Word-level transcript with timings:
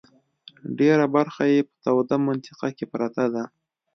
ډېره 0.79 1.05
برخه 1.15 1.43
یې 1.53 1.59
په 1.69 1.75
توده 1.83 2.15
منطقه 2.27 2.67
کې 2.77 2.85
پرته 2.91 3.23
ده. 3.33 3.43